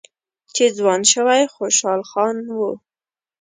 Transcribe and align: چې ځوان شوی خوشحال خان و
چې 0.55 0.63
ځوان 0.77 1.01
شوی 1.13 1.41
خوشحال 1.55 2.01
خان 2.09 2.35
و 2.57 2.59